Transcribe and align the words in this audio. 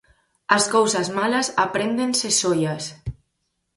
As 0.57 0.63
cousas 0.75 1.07
malas 1.17 1.47
apréndense 1.65 2.27
soias! 2.39 2.83